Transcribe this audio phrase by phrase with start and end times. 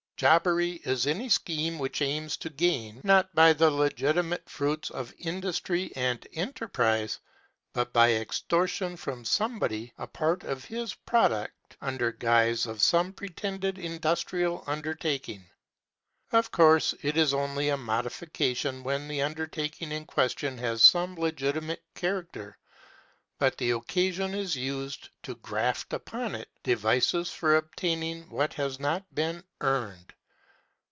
[0.17, 5.91] Jobbery is any scheme which aims to gain, not by the legitimate fruits of industry
[5.95, 7.19] and enterprise,
[7.73, 13.79] but by extorting from somebody a part of his product under guise of some pretended
[13.79, 15.43] industrial undertaking.
[16.31, 21.81] Of course it is only a modification when the undertaking in question has some legitimate
[21.95, 22.59] character,
[23.39, 29.03] but the occasion is used to graft upon it devices for obtaining what has not
[29.15, 30.13] been earned.